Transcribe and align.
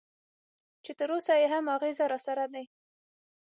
چې 0.83 0.91
تراوسه 0.99 1.33
یې 1.41 1.47
هم 1.53 1.65
اغېز 1.75 1.97
راسره 2.11 2.45
دی. 2.53 2.65